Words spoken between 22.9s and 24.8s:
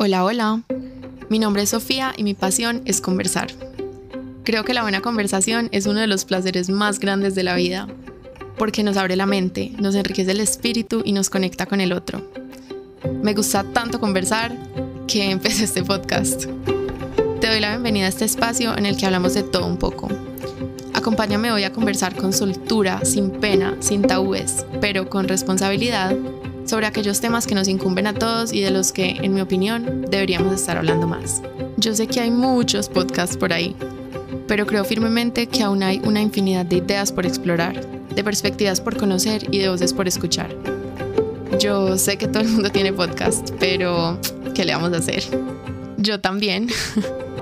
sin pena, sin tabúes,